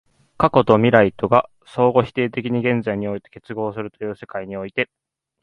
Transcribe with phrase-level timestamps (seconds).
[0.35, 4.89] 過去と未来とが相互否定的に現在において結合するという世界において、